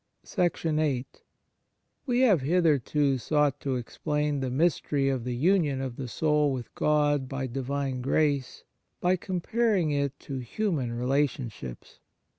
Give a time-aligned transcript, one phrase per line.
[0.23, 1.23] 75 THE MARVELS OF DIVINE GRACE viii
[2.07, 6.73] WE have hitherto sought to explain the mystery of the union of the soul with
[6.73, 8.63] God by Divine grace
[8.99, 11.99] by comparing it to human relationships.